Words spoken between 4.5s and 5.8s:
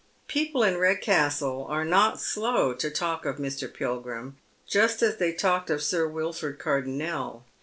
just as they talked